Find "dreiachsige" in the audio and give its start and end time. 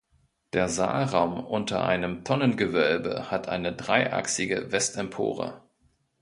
3.71-4.71